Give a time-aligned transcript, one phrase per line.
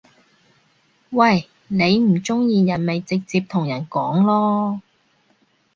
[1.11, 1.47] 喂！
[1.67, 4.79] 你唔中意人咪直接同人講囉